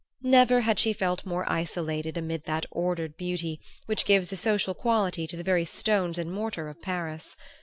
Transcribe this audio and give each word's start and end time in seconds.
Never 0.23 0.61
had 0.61 0.79
she 0.79 0.93
felt 0.93 1.27
more 1.27 1.45
isolated 1.47 2.17
amid 2.17 2.45
that 2.45 2.65
ordered 2.71 3.17
beauty 3.17 3.61
which 3.85 4.03
gives 4.03 4.33
a 4.33 4.35
social 4.35 4.73
quality 4.73 5.27
to 5.27 5.37
the 5.37 5.43
very 5.43 5.63
stones 5.63 6.17
and 6.17 6.31
mortar 6.31 6.69
of 6.69 6.81
Paris. 6.81 7.37